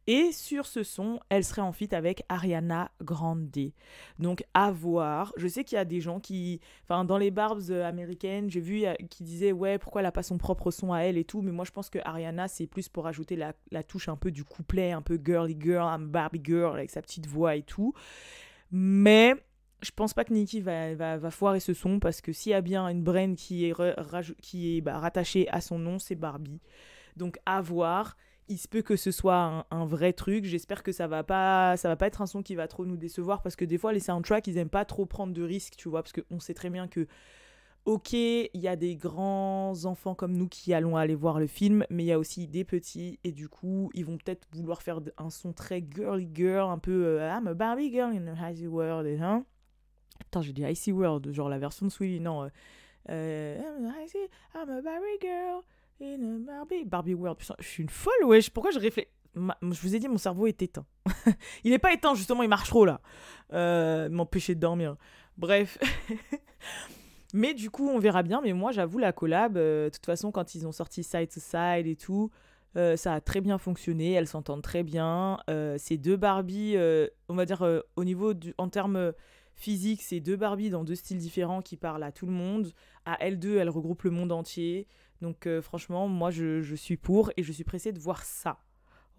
Et 0.08 0.32
sur 0.32 0.66
ce 0.66 0.82
son, 0.82 1.20
elle 1.28 1.44
serait 1.44 1.62
en 1.62 1.72
feat 1.72 1.93
avec 1.93 2.25
Ariana 2.28 2.90
Grande. 3.02 3.72
Donc 4.19 4.44
à 4.52 4.72
voir. 4.72 5.32
Je 5.37 5.46
sais 5.46 5.62
qu'il 5.62 5.76
y 5.76 5.78
a 5.78 5.84
des 5.84 6.00
gens 6.00 6.19
qui, 6.19 6.60
enfin 6.82 7.04
dans 7.04 7.19
les 7.19 7.31
barbs 7.31 7.70
euh, 7.70 7.87
américaines, 7.87 8.50
j'ai 8.50 8.60
vu 8.60 8.84
qui 9.10 9.22
disaient 9.22 9.52
ouais 9.52 9.78
pourquoi 9.78 10.00
elle 10.00 10.06
a 10.06 10.12
pas 10.12 10.25
son 10.25 10.38
propre 10.38 10.70
son 10.70 10.93
à 10.93 11.00
elle 11.00 11.19
et 11.19 11.25
tout. 11.25 11.40
Mais 11.40 11.52
moi 11.52 11.64
je 11.64 11.70
pense 11.70 11.88
que 11.88 12.00
Ariana 12.04 12.49
c'est 12.49 12.66
plus 12.66 12.88
pour 12.88 13.06
ajouter 13.06 13.37
la, 13.37 13.52
la, 13.70 13.84
touche 13.84 14.08
un 14.08 14.16
peu 14.16 14.32
du 14.32 14.44
couplet, 14.44 14.90
un 14.90 15.02
peu 15.02 15.20
girly 15.25 15.56
girl, 15.60 15.87
un 15.87 16.00
Barbie 16.00 16.40
girl 16.43 16.75
avec 16.76 16.90
sa 16.90 17.00
petite 17.00 17.26
voix 17.26 17.55
et 17.55 17.62
tout. 17.62 17.94
Mais 18.72 19.34
je 19.82 19.90
pense 19.90 20.14
pas 20.14 20.25
que 20.25 20.32
Nicki 20.32 20.60
va, 20.60 20.94
va, 20.94 21.19
va, 21.19 21.31
foirer 21.31 21.60
ce 21.60 21.75
son 21.75 22.00
parce 22.00 22.20
que 22.20 22.32
s'il 22.32 22.50
y 22.50 22.55
a 22.55 22.60
bien 22.60 22.88
une 22.88 23.02
brain 23.02 23.34
qui 23.34 23.66
est, 23.66 23.75
qui 24.40 24.76
est 24.76 24.81
bah, 24.81 24.98
rattachée 24.98 25.48
à 25.50 25.60
son 25.60 25.78
nom, 25.78 25.98
c'est 25.98 26.14
Barbie. 26.14 26.60
Donc 27.16 27.38
à 27.46 27.60
voir 27.60 28.16
il 28.48 28.58
se 28.58 28.68
peut 28.68 28.82
que 28.82 28.96
ce 28.96 29.10
soit 29.10 29.66
un, 29.70 29.86
vrai 29.86 30.12
truc. 30.12 30.44
J'espère 30.44 30.82
que 30.82 30.92
ça 30.92 31.06
va 31.06 31.22
pas 31.22 31.76
ça 31.76 31.88
va 31.88 31.96
pas 31.96 32.06
être 32.06 32.22
un 32.22 32.26
son 32.26 32.42
qui 32.42 32.54
va 32.54 32.68
trop 32.68 32.84
nous 32.84 32.96
décevoir 32.96 33.42
parce 33.42 33.56
que 33.56 33.64
des 33.64 33.78
fois 33.78 33.92
les 33.92 34.00
soundtracks 34.00 34.46
ils 34.46 34.58
aiment 34.58 34.68
pas 34.68 34.84
trop 34.84 35.06
prendre 35.06 35.32
de 35.32 35.42
risques, 35.42 35.74
tu 35.76 35.88
vois, 35.88 36.02
parce 36.02 36.12
qu'on 36.12 36.40
sait 36.40 36.55
très 36.55 36.70
bien 36.70 36.88
que 36.88 37.06
ok, 37.84 38.12
il 38.12 38.50
y 38.55 38.69
a 38.69 38.76
des 38.76 38.96
grands 38.96 39.84
enfants 39.84 40.14
comme 40.14 40.36
nous 40.36 40.48
qui 40.48 40.72
allons 40.72 40.96
aller 40.96 41.14
voir 41.14 41.40
le 41.40 41.46
film, 41.46 41.84
mais 41.90 42.05
il 42.05 42.06
y 42.06 42.12
a 42.12 42.19
aussi 42.19 42.46
des 42.46 42.64
petits 42.64 43.19
et 43.24 43.32
du 43.32 43.48
coup 43.48 43.90
ils 43.94 44.05
vont 44.05 44.19
peut-être 44.19 44.46
vouloir 44.52 44.82
faire 44.82 45.00
un 45.19 45.31
son 45.31 45.52
très 45.52 45.84
girly 45.88 46.28
girl, 46.32 46.70
un 46.70 46.78
peu 46.78 47.05
euh, 47.20 47.28
I'm 47.28 47.46
a 47.48 47.55
Barbie 47.55 47.90
girl 47.90 48.14
in 48.14 48.26
a 48.28 48.50
icy 48.50 48.67
world, 48.67 49.06
hein. 49.20 49.44
Attends, 50.20 50.43
j'ai 50.43 50.52
dit 50.52 50.62
icy 50.62 50.93
world, 50.93 51.32
genre 51.32 51.48
la 51.48 51.58
version 51.58 51.86
de 51.86 51.90
Sweetie, 51.90 52.20
non. 52.20 52.44
Euh, 52.44 52.48
euh 53.10 53.58
I'm 54.55 54.70
a 54.70 54.82
Barbie 54.82 55.19
girl. 55.20 55.62
Barbie. 56.02 56.84
Barbie 56.84 57.14
World. 57.14 57.38
je 57.58 57.66
suis 57.66 57.82
une 57.82 57.88
folle, 57.88 58.24
wesh. 58.24 58.50
Pourquoi 58.50 58.72
je 58.72 58.78
réfléchis 58.78 59.08
Je 59.36 59.80
vous 59.80 59.94
ai 59.94 59.98
dit, 59.98 60.08
mon 60.08 60.18
cerveau 60.18 60.46
est 60.46 60.60
éteint. 60.62 60.86
il 61.64 61.70
n'est 61.70 61.78
pas 61.78 61.92
éteint, 61.92 62.14
justement, 62.14 62.42
il 62.42 62.48
marche 62.48 62.68
trop 62.68 62.84
là. 62.84 63.00
Euh, 63.52 64.08
M'empêcher 64.08 64.54
de 64.54 64.60
dormir. 64.60 64.96
Bref. 65.36 65.78
mais 67.34 67.54
du 67.54 67.70
coup, 67.70 67.88
on 67.88 67.98
verra 67.98 68.22
bien. 68.22 68.40
Mais 68.42 68.52
moi, 68.52 68.72
j'avoue, 68.72 68.98
la 68.98 69.12
collab, 69.12 69.56
euh, 69.56 69.86
de 69.86 69.90
toute 69.90 70.06
façon, 70.06 70.32
quand 70.32 70.54
ils 70.54 70.66
ont 70.66 70.72
sorti 70.72 71.04
Side 71.04 71.32
to 71.32 71.40
Side 71.40 71.86
et 71.86 71.96
tout, 71.96 72.30
euh, 72.76 72.96
ça 72.96 73.14
a 73.14 73.20
très 73.20 73.40
bien 73.40 73.58
fonctionné. 73.58 74.12
Elles 74.12 74.28
s'entendent 74.28 74.62
très 74.62 74.82
bien. 74.82 75.38
Ces 75.78 75.98
deux 75.98 76.16
Barbie, 76.16 76.76
on 77.28 77.34
va 77.34 77.44
dire, 77.44 77.82
au 77.96 78.04
niveau 78.04 78.34
du, 78.34 78.54
en 78.58 78.68
termes 78.68 79.12
physiques, 79.54 80.02
c'est 80.02 80.20
deux 80.20 80.36
Barbie 80.36 80.70
dans 80.70 80.84
deux 80.84 80.94
styles 80.94 81.18
différents 81.18 81.62
qui 81.62 81.76
parlent 81.76 82.02
à 82.02 82.12
tout 82.12 82.26
le 82.26 82.32
monde. 82.32 82.72
À 83.04 83.16
elles 83.20 83.38
deux, 83.38 83.56
elles 83.56 83.70
regroupent 83.70 84.02
le 84.04 84.10
monde 84.10 84.32
entier. 84.32 84.86
Donc 85.20 85.46
euh, 85.46 85.62
franchement, 85.62 86.08
moi 86.08 86.30
je, 86.30 86.74
suis 86.74 86.96
pour 86.96 87.30
et 87.36 87.42
je 87.42 87.52
suis 87.52 87.64
pressée 87.64 87.92
de 87.92 87.98
voir 87.98 88.24
ça. 88.24 88.58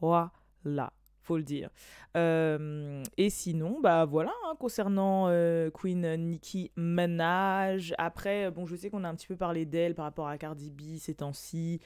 Voilà, 0.02 0.92
faut 1.22 1.38
le 1.38 1.44
dire. 1.44 1.70
Euh, 2.18 3.02
et 3.18 3.30
sinon, 3.30 3.80
bah 3.82 4.06
voilà, 4.06 4.34
hein, 4.46 4.56
concernant 4.60 5.28
euh, 5.30 5.72
Queen 5.72 6.16
Nicki 6.18 6.72
Minaj. 6.76 7.94
Après, 7.98 8.52
bon, 8.52 8.66
je 8.66 8.76
sais 8.76 8.90
qu'on 8.90 9.06
a 9.06 9.10
un 9.10 9.16
petit 9.16 9.28
peu 9.28 9.38
parlé 9.38 9.66
d'elle 9.66 9.96
par 9.96 10.04
rapport 10.04 10.28
à 10.28 10.38
Cardi 10.38 10.70
B 10.70 10.98
ces 10.98 11.16
temps-ci, 11.16 11.80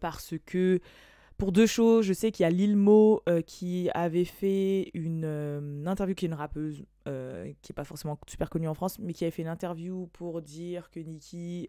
parce 0.00 0.34
que 0.46 0.80
pour 1.36 1.52
deux 1.52 1.66
choses, 1.66 2.04
je 2.06 2.12
sais 2.12 2.30
qu'il 2.30 2.44
y 2.44 2.46
a 2.46 2.50
Lil 2.50 2.76
Mo 2.76 3.22
qui 3.46 3.90
avait 3.94 4.24
fait 4.24 4.90
une, 4.94 5.84
interview, 5.86 6.14
qui 6.14 6.26
est 6.26 6.28
une 6.28 6.34
rappeuse, 6.34 6.84
qui 7.04 7.10
n'est 7.10 7.74
pas 7.74 7.84
forcément 7.84 8.18
super 8.28 8.50
connue 8.50 8.68
en 8.68 8.74
France, 8.74 8.98
mais 8.98 9.12
qui 9.12 9.24
avait 9.24 9.30
fait 9.30 9.42
une 9.42 9.48
interview 9.48 10.08
pour 10.12 10.42
dire 10.42 10.90
que 10.90 11.00
Nicki 11.00 11.68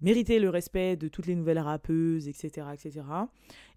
mériter 0.00 0.38
le 0.38 0.50
respect 0.50 0.96
de 0.96 1.08
toutes 1.08 1.26
les 1.26 1.34
nouvelles 1.34 1.58
rappeuses, 1.58 2.28
etc. 2.28 2.68
etc. 2.72 3.02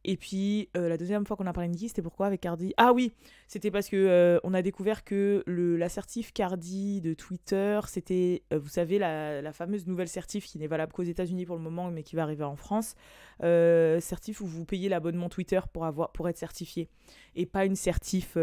Et 0.10 0.16
puis 0.16 0.70
euh, 0.78 0.88
la 0.88 0.98
deuxième 0.98 1.26
fois 1.26 1.36
qu'on 1.36 1.46
a 1.48 1.54
parlé 1.54 1.68
de 1.68 1.74
Nicki, 1.74 1.90
c'était 1.90 2.02
pourquoi 2.02 2.28
avec 2.28 2.40
Cardi? 2.40 2.74
Ah 2.78 2.94
oui, 2.94 3.12
c'était 3.46 3.72
parce 3.72 3.90
que 3.90 3.98
euh, 3.98 4.40
on 4.44 4.54
a 4.54 4.62
découvert 4.62 5.04
que 5.04 5.44
l'assertif 5.46 6.32
Cardi 6.32 7.02
de 7.02 7.14
Twitter, 7.14 7.82
c'était, 7.88 8.44
euh, 8.54 8.58
vous 8.58 8.70
savez, 8.70 9.00
la, 9.00 9.42
la 9.42 9.52
fameuse 9.52 9.86
nouvelle 9.86 10.08
certif 10.08 10.46
qui 10.46 10.60
n'est 10.60 10.68
valable 10.68 10.94
qu'aux 10.94 11.04
États-Unis 11.04 11.46
pour 11.46 11.58
le 11.58 11.62
moment, 11.62 11.92
mais 11.92 12.04
qui 12.04 12.16
va 12.16 12.24
arriver 12.24 12.46
en 12.46 12.56
France. 12.56 12.96
certif 13.42 14.40
où 14.40 14.46
vous 14.46 14.64
payez 14.64 14.88
l'abonnement 14.88 15.28
Twitter 15.28 15.60
pour 15.74 15.86
avoir 15.86 16.14
pour 16.14 16.30
être 16.30 16.38
certifié 16.38 16.88
et 17.36 17.46
pas 17.46 17.66
une 17.66 17.76
certif 17.76 18.38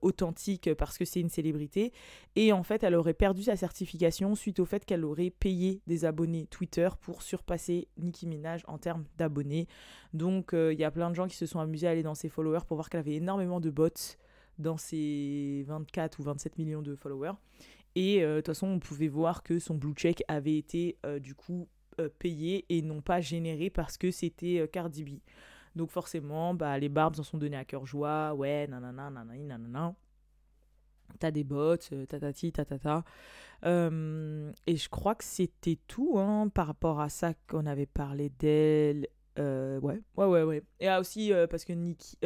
authentique 0.00 0.72
parce 0.74 0.96
que 0.96 1.04
c'est 1.04 1.20
une 1.20 1.28
célébrité. 1.28 1.92
Et 2.36 2.52
en 2.52 2.62
fait, 2.62 2.84
elle 2.84 2.94
aurait 2.94 3.14
perdu 3.14 3.42
sa 3.42 3.56
certification 3.56 4.36
suite 4.36 4.60
au 4.60 4.64
fait 4.64 4.84
qu'elle 4.84 5.04
aurait 5.04 5.30
payé 5.30 5.82
des 5.88 6.04
abonnés 6.04 6.46
Twitter 6.46 6.88
pour 7.00 7.22
surpasser 7.22 7.88
Nicki 7.98 8.28
Minaj 8.28 8.62
en 8.68 8.78
termes 8.78 9.04
d'abonnés. 9.18 9.66
Donc 10.14 10.50
il 10.52 10.78
y 10.78 10.84
a 10.84 10.90
plein 10.90 10.99
de 11.08 11.14
gens 11.14 11.26
qui 11.26 11.36
se 11.36 11.46
sont 11.46 11.60
amusés 11.60 11.86
à 11.86 11.90
aller 11.90 12.02
dans 12.02 12.14
ses 12.14 12.28
followers 12.28 12.66
pour 12.68 12.76
voir 12.76 12.90
qu'elle 12.90 13.00
avait 13.00 13.14
énormément 13.14 13.60
de 13.60 13.70
bots 13.70 13.88
dans 14.58 14.76
ses 14.76 15.64
24 15.66 16.20
ou 16.20 16.24
27 16.24 16.58
millions 16.58 16.82
de 16.82 16.94
followers. 16.94 17.38
Et 17.94 18.20
de 18.20 18.36
toute 18.36 18.48
façon, 18.48 18.66
on 18.66 18.78
pouvait 18.78 19.08
voir 19.08 19.42
que 19.42 19.58
son 19.58 19.74
blue 19.74 19.94
check 19.94 20.22
avait 20.28 20.56
été 20.56 20.98
du 21.20 21.34
coup 21.34 21.66
payé 22.18 22.66
et 22.68 22.82
non 22.82 23.00
pas 23.00 23.20
généré 23.20 23.70
parce 23.70 23.96
que 23.96 24.10
c'était 24.10 24.68
Cardi 24.70 25.04
B. 25.04 25.08
Donc 25.76 25.90
forcément, 25.90 26.54
bah, 26.54 26.78
les 26.78 26.88
barbes 26.88 27.16
en 27.18 27.22
sont 27.22 27.38
données 27.38 27.56
à 27.56 27.64
cœur 27.64 27.86
joie. 27.86 28.34
Ouais, 28.34 28.66
nanana, 28.66 29.10
nanana, 29.10 29.36
nanana. 29.36 29.94
T'as 31.18 31.30
des 31.30 31.44
bots, 31.44 31.76
tatati, 31.76 32.52
tatata. 32.52 33.04
Euh, 33.64 34.52
et 34.66 34.76
je 34.76 34.88
crois 34.88 35.14
que 35.14 35.24
c'était 35.24 35.78
tout 35.86 36.18
hein, 36.18 36.48
par 36.48 36.66
rapport 36.66 37.00
à 37.00 37.08
ça 37.08 37.34
qu'on 37.48 37.66
avait 37.66 37.86
parlé 37.86 38.30
d'elle. 38.30 39.08
Euh, 39.38 39.78
ouais, 39.80 40.00
ouais, 40.16 40.26
ouais, 40.26 40.42
ouais. 40.42 40.62
Et 40.80 40.88
ah, 40.88 41.00
aussi 41.00 41.32
euh, 41.32 41.46
parce 41.46 41.64
que 41.64 41.72
Nikki. 41.72 42.18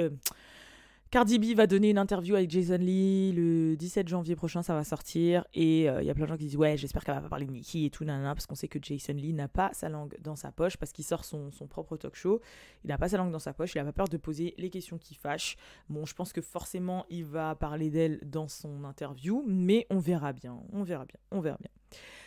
Cardi 1.15 1.39
B 1.39 1.57
va 1.57 1.69
donner 1.69 1.91
une 1.91 1.99
interview 1.99 2.35
avec 2.35 2.51
Jason 2.51 2.77
Lee 2.77 3.31
le 3.31 3.77
17 3.77 4.09
janvier 4.09 4.35
prochain, 4.35 4.65
ça 4.65 4.75
va 4.75 4.83
sortir. 4.83 5.45
Et 5.55 5.83
il 5.83 6.05
y 6.05 6.11
a 6.11 6.13
plein 6.13 6.25
de 6.25 6.29
gens 6.29 6.37
qui 6.37 6.47
disent 6.47 6.57
Ouais, 6.57 6.77
j'espère 6.77 7.05
qu'elle 7.05 7.15
va 7.15 7.21
pas 7.21 7.29
parler 7.29 7.47
de 7.47 7.53
Nicki 7.53 7.87
et 7.87 7.91
tout, 7.91 8.05
nanana, 8.05 8.35
parce 8.35 8.47
qu'on 8.47 8.57
sait 8.57 8.67
que 8.67 8.81
Jason 8.83 9.13
Lee 9.13 9.33
n'a 9.33 9.47
pas 9.47 9.71
sa 9.75 9.89
langue 9.89 10.17
dans 10.21 10.35
sa 10.35 10.51
poche, 10.51 10.77
parce 10.77 10.91
qu'il 10.91 11.05
sort 11.05 11.25
son, 11.25 11.53
propre 11.71 11.97
talk 11.97 12.17
show. 12.17 12.41
Il 12.83 12.89
n'a 12.89 12.99
pas 12.99 13.11
sa 13.11 13.19
langue 13.19 13.31
dans 13.31 13.39
sa 13.39 13.53
poche, 13.53 13.77
il 13.77 13.79
n'a 13.79 13.85
pas 13.85 13.93
peur 13.93 14.09
de 14.09 14.17
poser 14.17 14.55
les 14.59 14.71
questions 14.71 14.99
qui 14.99 15.15
fâchent. 15.15 15.57
Bon, 15.89 16.05
je 16.05 16.15
pense 16.15 16.33
que 16.33 16.41
forcément, 16.41 17.07
il 17.09 17.25
va 17.25 17.55
parler 17.55 17.91
d'elle 17.91 18.19
dans 18.25 18.49
son 18.49 18.83
interview, 18.83 19.45
mais 19.47 19.87
on 19.91 20.01
verra 20.01 20.33
bien, 20.33 20.59
on 20.73 20.83
verra 20.83 21.05
bien, 21.05 21.21
on 21.31 21.39
verra 21.39 21.59
bien. 21.61 21.71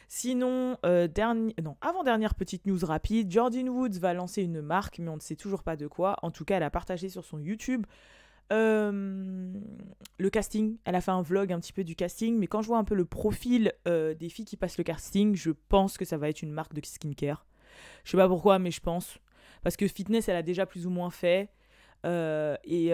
Sinon, 0.08 0.78
euh, 0.86 1.10
non, 1.62 1.76
avant-dernière 1.82 2.36
petite 2.36 2.66
news 2.66 2.86
rapide, 2.86 3.30
Jordan 3.30 3.68
Woods 3.68 4.00
va 4.00 4.14
lancer 4.14 4.44
une 4.44 4.62
marque, 4.62 5.00
mais 5.00 5.10
on 5.10 5.18
ne 5.18 5.22
sait 5.22 5.36
toujours 5.36 5.64
pas 5.64 5.76
de 5.76 5.88
quoi. 5.88 6.16
En 6.22 6.32
tout 6.32 6.46
cas, 6.46 6.56
elle 6.56 6.64
a 6.64 6.72
partagé 6.72 7.10
sur 7.10 7.26
son 7.26 7.38
YouTube 7.38 7.86
euh, 8.52 9.54
le 10.18 10.30
casting, 10.30 10.78
elle 10.86 10.96
a 10.96 11.02
fait 11.02 11.12
un 11.12 11.22
vlog 11.22 11.52
un 11.52 11.60
petit 11.60 11.74
peu 11.74 11.84
du 11.84 11.96
casting, 11.96 12.38
mais 12.38 12.48
quand 12.48 12.62
je 12.62 12.68
vois 12.68 12.78
un 12.78 12.84
peu 12.84 12.96
le 12.96 13.06
profil 13.06 13.74
euh, 13.88 14.14
des 14.14 14.30
filles 14.30 14.46
qui 14.46 14.58
passent 14.58 14.78
le 14.78 14.84
casting, 14.84 15.36
je 15.36 15.52
pense 15.52 15.98
que 15.98 16.06
ça 16.06 16.18
va 16.18 16.30
être 16.30 16.42
une 16.42 16.52
marque 16.52 16.74
de 16.74 16.82
skincare. 16.84 17.46
Je 18.04 18.12
sais 18.12 18.18
pas 18.18 18.28
pourquoi, 18.28 18.60
mais 18.60 18.72
je 18.72 18.80
pense. 18.80 19.20
Parce 19.64 19.76
que 19.76 19.88
fitness, 19.88 20.30
elle 20.30 20.36
a 20.36 20.44
déjà 20.44 20.66
plus 20.66 20.88
ou 20.88 20.90
moins 20.90 21.10
fait. 21.10 21.50
Euh, 22.06 22.56
et, 22.64 22.92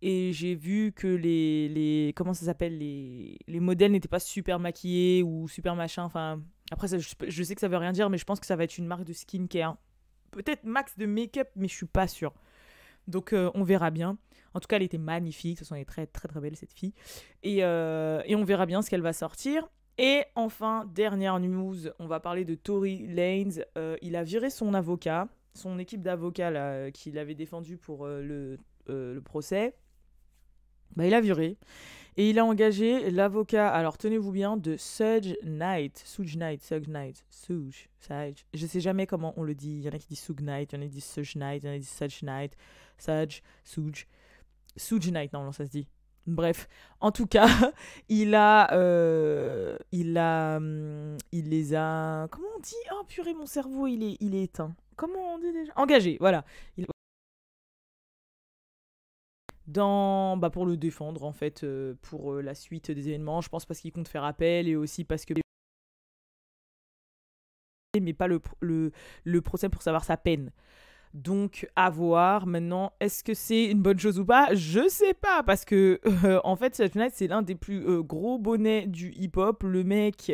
et 0.00 0.32
j'ai 0.32 0.54
vu 0.54 0.92
que 0.92 1.08
les, 1.08 1.68
les 1.68 2.12
comment 2.14 2.32
ça 2.32 2.46
s'appelle 2.46 2.78
les, 2.78 3.36
les 3.48 3.60
modèles 3.60 3.90
n'étaient 3.90 4.08
pas 4.08 4.20
super 4.20 4.60
maquillés 4.60 5.24
ou 5.24 5.48
super 5.48 5.74
machin 5.74 6.04
enfin 6.04 6.40
après 6.70 6.86
ça, 6.86 6.98
je, 6.98 7.08
je, 7.26 7.42
sais 7.42 7.56
que 7.56 7.60
ça 7.60 7.66
veut 7.66 7.76
rien 7.76 7.90
dire 7.90 8.08
mais 8.08 8.16
je 8.16 8.24
pense 8.24 8.38
que 8.38 8.46
ça 8.46 8.54
va 8.54 8.62
être 8.62 8.78
une 8.78 8.86
marque 8.86 9.02
de 9.02 9.12
skincare 9.12 9.76
peut-être 10.30 10.62
max 10.62 10.96
de 10.98 11.06
make-up 11.06 11.48
mais 11.56 11.66
je 11.66 11.74
suis 11.74 11.86
pas 11.86 12.06
sûre 12.06 12.32
donc 13.10 13.34
on 13.34 13.62
verra 13.62 13.90
bien 13.90 14.16
en 14.54 14.60
tout 14.60 14.66
cas, 14.66 14.76
elle 14.76 14.82
était 14.82 14.98
magnifique. 14.98 15.58
Ce 15.58 15.64
sont 15.64 15.74
est 15.74 15.84
très, 15.84 16.06
très, 16.06 16.28
très 16.28 16.40
belle, 16.40 16.56
cette 16.56 16.72
fille. 16.72 16.92
Et, 17.42 17.58
euh, 17.62 18.22
et 18.26 18.34
on 18.34 18.44
verra 18.44 18.66
bien 18.66 18.82
ce 18.82 18.90
qu'elle 18.90 19.02
va 19.02 19.12
sortir. 19.12 19.68
Et 19.98 20.24
enfin, 20.34 20.86
dernière 20.94 21.38
news, 21.40 21.88
on 21.98 22.06
va 22.06 22.20
parler 22.20 22.44
de 22.44 22.54
Tory 22.54 23.06
Lanez. 23.06 23.64
Euh, 23.76 23.96
il 24.02 24.16
a 24.16 24.22
viré 24.22 24.50
son 24.50 24.74
avocat, 24.74 25.28
son 25.54 25.78
équipe 25.78 26.02
d'avocats 26.02 26.90
qui 26.92 27.12
l'avait 27.12 27.34
défendu 27.34 27.76
pour 27.76 28.06
euh, 28.06 28.22
le, 28.22 28.58
le, 28.86 29.20
procès. 29.20 29.74
Bah, 30.96 31.06
il 31.06 31.14
a 31.14 31.20
viré. 31.20 31.58
Et 32.16 32.30
il 32.30 32.38
a 32.38 32.44
engagé 32.44 33.10
l'avocat, 33.10 33.70
alors 33.70 33.96
tenez-vous 33.96 34.32
bien, 34.32 34.56
de 34.56 34.76
Suge 34.76 35.36
Knight. 35.44 36.02
Suge 36.04 36.36
Knight, 36.36 36.62
Suge 36.62 36.88
Knight, 36.88 37.24
Suge, 37.30 37.88
Suge. 37.98 38.44
Je 38.54 38.66
sais 38.66 38.80
jamais 38.80 39.06
comment 39.06 39.32
on 39.36 39.42
le 39.42 39.54
dit. 39.54 39.78
Il 39.78 39.84
y 39.84 39.88
en 39.88 39.92
a 39.92 39.98
qui 39.98 40.08
disent 40.08 40.20
Suge 40.20 40.42
Knight, 40.42 40.72
il 40.72 40.76
y 40.76 40.78
en 40.78 40.82
a 40.82 40.86
qui 40.86 40.92
disent 40.92 41.04
Suge 41.04 41.36
Knight, 41.36 41.62
il 41.62 41.66
y 41.66 41.68
en 41.70 41.72
a 41.72 41.76
qui 41.76 41.80
disent 41.80 41.96
Suge 41.96 42.22
Knight, 42.22 42.56
Suge, 42.98 43.42
Suge. 43.64 44.08
Suge 44.76 45.10
Knight, 45.10 45.32
non, 45.32 45.52
ça 45.52 45.64
se 45.64 45.70
dit. 45.70 45.86
Bref, 46.26 46.68
en 47.00 47.12
tout 47.12 47.26
cas, 47.26 47.48
il 48.08 48.34
a, 48.34 48.72
euh, 48.74 49.76
il 49.90 50.16
a, 50.18 50.56
hum, 50.56 51.16
il 51.32 51.48
les 51.48 51.74
a, 51.74 52.28
comment 52.30 52.48
on 52.56 52.60
dit? 52.60 52.74
Oh 52.92 53.04
purée, 53.06 53.34
mon 53.34 53.46
cerveau, 53.46 53.86
il 53.86 54.02
est, 54.02 54.16
il 54.20 54.34
est 54.34 54.44
éteint. 54.44 54.74
Comment 54.96 55.34
on 55.34 55.38
dit 55.38 55.52
déjà? 55.52 55.72
Engagé, 55.76 56.18
voilà. 56.20 56.44
Il... 56.76 56.86
Bah 59.72 60.50
pour 60.52 60.66
le 60.66 60.76
défendre 60.76 61.24
en 61.24 61.32
fait, 61.32 61.62
euh, 61.62 61.94
pour 62.02 62.32
euh, 62.32 62.42
la 62.42 62.54
suite 62.54 62.90
des 62.90 63.08
événements. 63.08 63.40
Je 63.40 63.48
pense 63.48 63.64
parce 63.64 63.80
qu'il 63.80 63.92
compte 63.92 64.08
faire 64.08 64.24
appel 64.24 64.68
et 64.68 64.76
aussi 64.76 65.04
parce 65.04 65.24
que 65.24 65.34
mais 68.00 68.12
pas 68.12 68.28
le, 68.28 68.40
le, 69.24 69.40
procès 69.40 69.68
pour 69.68 69.82
savoir 69.82 70.04
sa 70.04 70.16
peine. 70.16 70.52
Donc, 71.12 71.68
à 71.74 71.90
voir. 71.90 72.46
Maintenant, 72.46 72.92
est-ce 73.00 73.24
que 73.24 73.34
c'est 73.34 73.64
une 73.64 73.82
bonne 73.82 73.98
chose 73.98 74.20
ou 74.20 74.24
pas? 74.24 74.54
Je 74.54 74.88
sais 74.88 75.12
pas, 75.12 75.42
parce 75.42 75.64
que, 75.64 76.00
euh, 76.24 76.40
en 76.44 76.54
fait, 76.54 76.76
Suge 76.76 76.94
Knight, 76.94 77.12
c'est 77.14 77.26
l'un 77.26 77.42
des 77.42 77.56
plus 77.56 78.00
gros 78.04 78.38
bonnets 78.38 78.86
du 78.86 79.10
hip-hop. 79.10 79.64
Le 79.64 79.82
mec, 79.82 80.32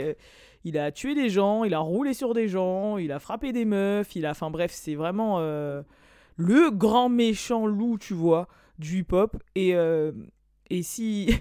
il 0.64 0.76
a 0.76 0.92
tué 0.92 1.14
des 1.14 1.30
gens, 1.30 1.64
il 1.64 1.72
a 1.72 1.78
roulé 1.78 2.12
sur 2.12 2.34
des 2.34 2.46
gens, 2.46 2.98
il 2.98 3.10
a 3.10 3.18
frappé 3.18 3.52
des 3.52 3.64
meufs, 3.64 4.14
il 4.16 4.26
a... 4.26 4.32
Enfin, 4.32 4.50
bref, 4.50 4.70
c'est 4.72 4.94
vraiment 4.94 5.40
le 6.36 6.70
grand 6.70 7.08
méchant 7.08 7.66
loup, 7.66 7.96
tu 7.98 8.12
vois, 8.12 8.48
du 8.78 9.00
hip-hop. 9.00 9.36
Et, 9.54 9.74
et 10.70 10.82
si... 10.82 11.34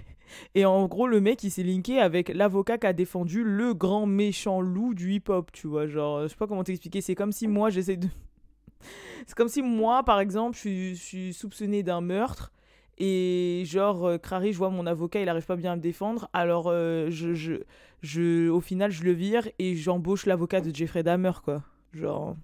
Et 0.56 0.64
en 0.64 0.88
gros, 0.88 1.06
le 1.06 1.20
mec, 1.20 1.44
il 1.44 1.52
s'est 1.52 1.62
linké 1.62 2.00
avec 2.00 2.30
l'avocat 2.30 2.78
qui 2.78 2.86
a 2.88 2.92
défendu 2.92 3.44
le 3.44 3.74
grand 3.74 4.06
méchant 4.06 4.60
loup 4.60 4.92
du 4.92 5.12
hip-hop, 5.12 5.52
tu 5.52 5.68
vois. 5.68 5.86
Genre, 5.86 6.24
je 6.24 6.26
sais 6.26 6.34
pas 6.34 6.48
comment 6.48 6.64
t'expliquer. 6.64 7.00
C'est 7.00 7.14
comme 7.14 7.30
si 7.30 7.46
moi, 7.46 7.70
j'essaie 7.70 7.96
de 7.96 8.08
c'est 9.26 9.34
comme 9.34 9.48
si 9.48 9.62
moi, 9.62 10.02
par 10.02 10.20
exemple, 10.20 10.56
je 10.56 10.94
suis, 10.94 11.32
soupçonné 11.32 11.82
d'un 11.82 12.00
meurtre 12.00 12.52
et 12.98 13.64
genre, 13.66 14.06
euh, 14.06 14.18
Crary, 14.18 14.52
je 14.52 14.58
vois 14.58 14.70
mon 14.70 14.86
avocat, 14.86 15.20
il 15.20 15.28
arrive 15.28 15.44
pas 15.44 15.56
bien 15.56 15.72
à 15.72 15.76
me 15.76 15.82
défendre, 15.82 16.30
alors 16.32 16.68
euh, 16.68 17.10
je, 17.10 17.34
je, 17.34 17.54
je, 18.00 18.48
au 18.48 18.60
final, 18.60 18.90
je 18.90 19.04
le 19.04 19.12
vire 19.12 19.46
et 19.58 19.76
j'embauche 19.76 20.24
l'avocat 20.24 20.62
de 20.62 20.74
Jeffrey 20.74 21.02
Dahmer, 21.02 21.32
quoi. 21.44 21.62
Genre. 21.92 22.36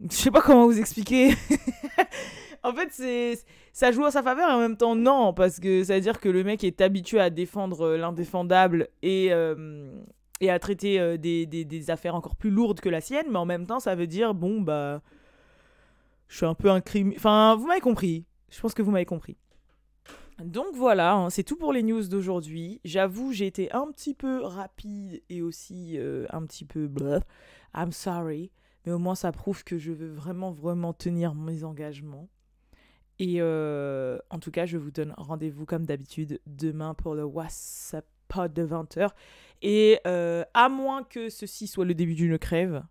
Je 0.00 0.14
sais 0.14 0.30
pas 0.30 0.42
comment 0.42 0.66
vous 0.66 0.78
expliquer. 0.78 1.34
en 2.68 2.74
fait, 2.74 2.88
c'est 2.90 3.38
ça 3.72 3.92
joue 3.92 4.04
à 4.04 4.10
sa 4.10 4.22
faveur 4.22 4.48
et 4.50 4.52
en 4.52 4.60
même 4.60 4.76
temps 4.76 4.96
non, 4.96 5.32
parce 5.32 5.60
que 5.60 5.84
ça 5.84 5.94
veut 5.94 6.00
dire 6.00 6.20
que 6.20 6.28
le 6.28 6.44
mec 6.44 6.64
est 6.64 6.80
habitué 6.80 7.20
à 7.20 7.30
défendre 7.30 7.82
euh, 7.82 7.96
l'indéfendable 7.96 8.88
et, 9.02 9.32
et 10.40 10.50
à 10.50 10.58
traiter 10.58 11.00
euh, 11.00 11.16
des, 11.16 11.46
des, 11.46 11.90
affaires 11.90 12.14
encore 12.14 12.36
plus 12.36 12.50
lourdes 12.50 12.80
que 12.80 12.88
la 12.88 13.00
sienne, 13.00 13.26
mais 13.30 13.38
en 13.38 13.46
même 13.46 13.66
temps, 13.66 13.80
ça 13.80 13.94
veut 13.94 14.06
dire, 14.06 14.34
bon, 14.34 14.60
bah, 14.60 15.02
je 16.28 16.36
suis 16.36 16.46
un 16.46 16.54
peu 16.54 16.70
un 16.70 16.80
crime. 16.80 17.12
Enfin, 17.16 17.56
vous 17.56 17.66
m'avez 17.66 17.80
compris. 17.80 18.24
Je 18.50 18.60
pense 18.60 18.74
que 18.74 18.82
vous 18.82 18.90
m'avez 18.90 19.04
compris. 19.04 19.36
Donc 20.42 20.74
voilà, 20.74 21.14
hein, 21.14 21.30
c'est 21.30 21.42
tout 21.42 21.56
pour 21.56 21.72
les 21.72 21.82
news 21.82 22.06
d'aujourd'hui. 22.06 22.80
J'avoue, 22.84 23.32
j'ai 23.32 23.46
été 23.46 23.72
un 23.72 23.90
petit 23.90 24.14
peu 24.14 24.42
rapide 24.42 25.20
et 25.28 25.42
aussi 25.42 25.98
euh, 25.98 26.26
un 26.30 26.46
petit 26.46 26.64
peu. 26.64 26.88
I'm 27.74 27.92
sorry. 27.92 28.50
Mais 28.86 28.92
au 28.92 28.98
moins, 28.98 29.16
ça 29.16 29.32
prouve 29.32 29.64
que 29.64 29.78
je 29.78 29.90
veux 29.90 30.12
vraiment, 30.12 30.52
vraiment 30.52 30.92
tenir 30.92 31.34
mes 31.34 31.64
engagements. 31.64 32.28
Et 33.18 33.36
euh, 33.40 34.18
en 34.30 34.38
tout 34.38 34.50
cas, 34.50 34.66
je 34.66 34.78
vous 34.78 34.90
donne 34.90 35.14
rendez-vous 35.16 35.66
comme 35.66 35.84
d'habitude 35.84 36.40
demain 36.46 36.94
pour 36.94 37.14
le 37.14 37.24
WhatsApp 37.24 38.06
de 38.36 38.66
20h. 38.66 39.10
Et 39.62 39.98
euh, 40.06 40.44
à 40.54 40.68
moins 40.68 41.02
que 41.02 41.28
ceci 41.28 41.66
soit 41.66 41.84
le 41.84 41.94
début 41.94 42.14
d'une 42.14 42.38
crève, 42.38 42.84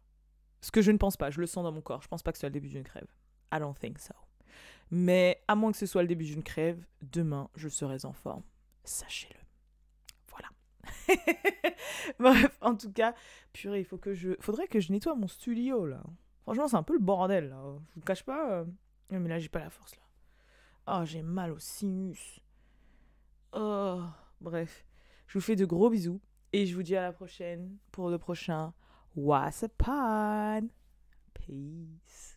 ce 0.62 0.72
que 0.72 0.82
je 0.82 0.92
ne 0.92 0.98
pense 0.98 1.16
pas, 1.16 1.30
je 1.30 1.40
le 1.40 1.48
sens 1.48 1.64
dans 1.64 1.72
mon 1.72 1.82
corps, 1.82 2.02
je 2.02 2.08
pense 2.08 2.24
pas 2.24 2.32
que 2.32 2.38
ce 2.38 2.42
soit 2.42 2.50
le 2.50 2.54
début 2.54 2.70
d'une 2.70 2.84
crève. 2.84 3.08
I 3.54 3.60
don't 3.60 3.76
think 3.76 4.00
so. 4.00 4.14
Mais 4.90 5.42
à 5.48 5.56
moins 5.56 5.72
que 5.72 5.78
ce 5.78 5.86
soit 5.86 6.02
le 6.02 6.08
début 6.08 6.26
d'une 6.26 6.44
crève, 6.44 6.84
demain 7.02 7.50
je 7.56 7.70
serai 7.70 8.04
en 8.04 8.14
forme. 8.14 8.44
Sachez-le. 8.84 9.40
Voilà. 10.30 10.50
Bref, 12.20 12.58
en 12.62 12.76
tout 12.76 12.92
cas, 12.92 13.14
purée, 13.54 13.88
il 13.92 14.00
que 14.00 14.14
je, 14.14 14.32
faudrait 14.40 14.68
que 14.68 14.80
je 14.80 14.92
nettoie 14.92 15.16
mon 15.16 15.28
studio 15.28 15.86
là. 15.86 16.04
Franchement, 16.44 16.68
c'est 16.68 16.78
un 16.78 16.84
peu 16.84 16.94
le 16.94 17.00
bordel 17.00 17.50
là. 17.50 17.62
Je 17.90 18.00
vous 18.00 18.06
cache 18.06 18.24
pas. 18.24 18.52
Euh, 18.52 18.66
mais 19.12 19.30
là, 19.30 19.40
j'ai 19.40 19.50
pas 19.50 19.60
la 19.60 19.70
force 19.70 19.96
là. 19.96 20.07
Oh, 20.88 21.04
j'ai 21.04 21.22
mal 21.22 21.52
au 21.52 21.60
sinus. 21.60 22.40
Oh, 23.52 24.04
bref. 24.40 24.86
Je 25.28 25.38
vous 25.38 25.44
fais 25.44 25.58
de 25.58 25.66
gros 25.66 25.90
bisous. 25.90 26.22
Et 26.54 26.66
je 26.66 26.76
vous 26.76 26.84
dis 26.84 26.96
à 26.96 27.02
la 27.02 27.12
prochaine 27.12 27.78
pour 27.92 28.10
le 28.10 28.18
prochain 28.18 28.74
What's 29.14 29.64
Up 29.64 29.84
Peace. 31.34 32.37